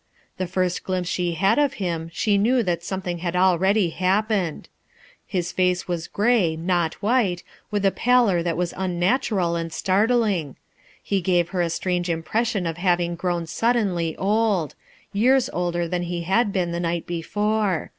The 0.37 0.47
first 0.47 0.83
glimpse 0.83 1.07
she 1.09 1.33
had 1.33 1.59
of 1.59 1.73
him 1.75 2.09
she 2.11 2.35
knew 2.35 2.63
that 2.63 2.83
something 2.83 3.19
had 3.19 3.35
already 3.35 3.91
happened 3.91 4.67
His 5.27 5.51
face 5.51 5.87
was 5.87 6.07
gray, 6.07 6.55
not 6.55 6.95
white, 7.03 7.43
with 7.69 7.85
a 7.85 7.91
pallor 7.91 8.41
that 8.41 8.57
was 8.57 8.73
unnatural 8.75 9.55
and 9.55 9.71
startling; 9.71 10.55
lie 11.11 11.19
gave 11.19 11.49
her 11.49 11.61
a 11.61 11.69
strange 11.69 12.09
impression 12.09 12.65
of 12.65 12.77
having 12.77 13.13
grown 13.13 13.45
suddenly 13.45 14.17
old— 14.17 14.73
years 15.13 15.51
older 15.53 15.87
than 15.87 16.05
ho 16.05 16.21
had 16.23 16.51
been 16.51 16.71
the 16.71 16.79
night 16.79 17.05
before. 17.05 17.89